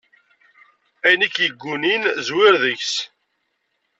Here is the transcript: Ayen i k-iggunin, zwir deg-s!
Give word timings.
Ayen 1.05 1.25
i 1.27 1.29
k-iggunin, 1.29 2.03
zwir 2.27 2.53
deg-s! 2.63 2.93